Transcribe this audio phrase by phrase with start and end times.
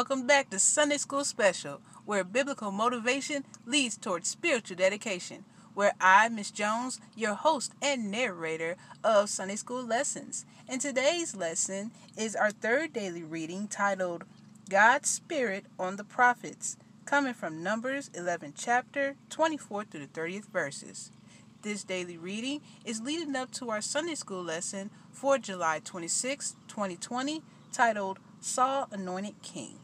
[0.00, 5.44] Welcome back to Sunday School Special, where biblical motivation leads towards spiritual dedication.
[5.74, 10.46] Where I, Miss Jones, your host and narrator of Sunday School Lessons.
[10.66, 14.24] And today's lesson is our third daily reading titled
[14.70, 21.12] God's Spirit on the Prophets, coming from Numbers 11, chapter 24 through the 30th verses.
[21.60, 27.42] This daily reading is leading up to our Sunday School lesson for July 26, 2020,
[27.70, 29.76] titled Saul Anointed King.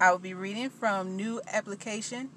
[0.00, 2.30] I will be reading from New Application.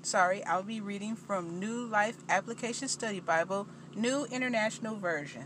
[0.00, 5.44] Sorry, I'll be reading from New Life Application Study Bible, New International Version.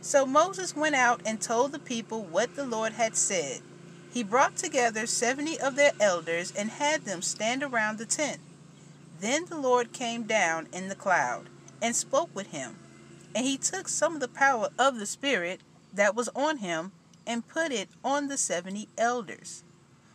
[0.00, 3.60] So Moses went out and told the people what the Lord had said.
[4.10, 8.40] He brought together seventy of their elders and had them stand around the tent.
[9.20, 11.50] Then the Lord came down in the cloud
[11.82, 12.78] and spoke with him.
[13.34, 15.60] And he took some of the power of the Spirit
[15.92, 16.92] that was on him
[17.26, 19.64] and put it on the seventy elders.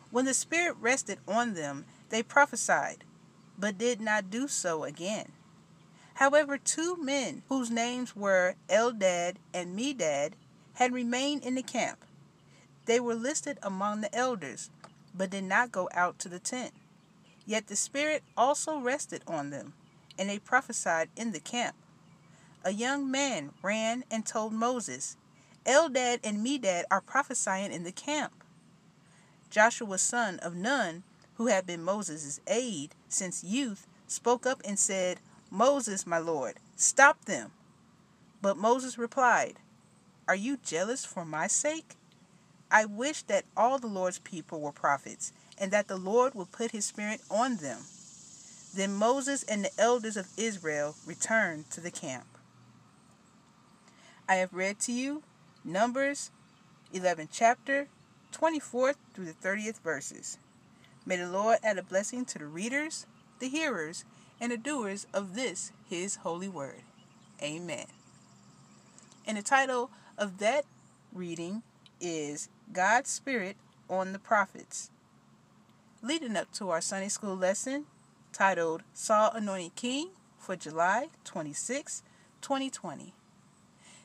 [0.09, 3.03] When the Spirit rested on them, they prophesied,
[3.57, 5.31] but did not do so again.
[6.15, 10.33] However, two men whose names were Eldad and Medad
[10.73, 12.05] had remained in the camp.
[12.85, 14.69] They were listed among the elders,
[15.15, 16.73] but did not go out to the tent.
[17.45, 19.73] Yet the Spirit also rested on them,
[20.17, 21.75] and they prophesied in the camp
[22.63, 25.17] a young man ran and told Moses,
[25.65, 28.43] Eldad and Medad are prophesying in the camp.
[29.49, 31.03] Joshua, son of Nun,
[31.35, 37.25] who had been Moses' aide since youth, spoke up and said, Moses, my lord, stop
[37.25, 37.51] them.
[38.41, 39.55] But Moses replied,
[40.27, 41.95] Are you jealous for my sake?
[42.71, 46.71] I wish that all the Lord's people were prophets, and that the Lord would put
[46.71, 47.79] his spirit on them.
[48.73, 52.25] Then Moses and the elders of Israel returned to the camp.
[54.29, 55.23] I have read to you
[55.63, 56.31] Numbers
[56.91, 57.87] 11 chapter
[58.31, 60.39] 24 through the 30th verses.
[61.05, 63.05] May the Lord add a blessing to the readers,
[63.39, 64.03] the hearers,
[64.39, 66.81] and the doers of this his holy word.
[67.43, 67.85] Amen.
[69.27, 70.65] And the title of that
[71.13, 71.61] reading
[71.99, 73.55] is God's Spirit
[73.87, 74.89] on the Prophets.
[76.01, 77.85] Leading up to our Sunday school lesson
[78.33, 82.01] titled Saul Anointed King for July 26,
[82.41, 83.13] 2020.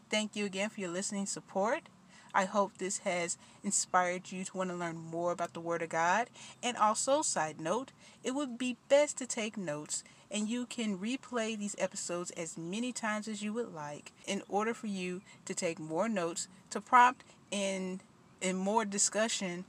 [0.09, 1.89] Thank you again for your listening support.
[2.33, 5.89] I hope this has inspired you to want to learn more about the Word of
[5.89, 6.29] God.
[6.63, 11.59] And also, side note, it would be best to take notes and you can replay
[11.59, 15.79] these episodes as many times as you would like in order for you to take
[15.79, 18.01] more notes to prompt in
[18.41, 19.65] in more discussion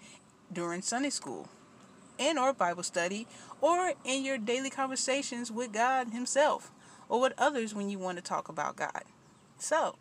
[0.51, 1.47] during Sunday school
[2.19, 3.27] and or Bible study
[3.61, 6.71] or in your daily conversations with God himself
[7.07, 9.03] or with others when you want to talk about God.
[9.57, 9.95] So,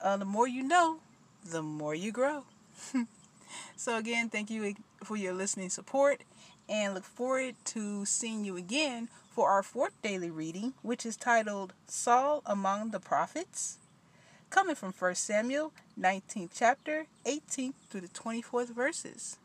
[0.00, 0.98] uh, the more you know,
[1.44, 2.44] the more you grow.
[3.76, 6.22] so, again, thank you for your listening support
[6.68, 11.74] and look forward to seeing you again for our fourth daily reading, which is titled
[11.86, 13.78] Saul Among the Prophets,
[14.50, 19.38] coming from 1 Samuel 19th chapter, 18th through the 24th verses.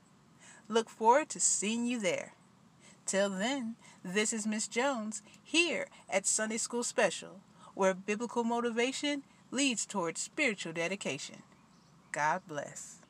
[0.68, 2.33] Look forward to seeing you there.
[3.06, 7.41] Till then, this is Miss Jones here at Sunday School Special,
[7.75, 11.44] where biblical motivation leads towards spiritual dedication.
[12.12, 13.00] God bless.